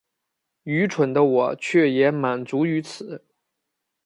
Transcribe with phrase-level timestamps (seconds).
[0.63, 3.23] 愚蠢的我却也满足於此